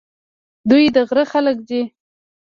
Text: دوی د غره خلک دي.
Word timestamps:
دوی 0.69 0.83
د 0.95 0.97
غره 1.07 1.23
خلک 1.31 1.57
دي. 1.69 1.81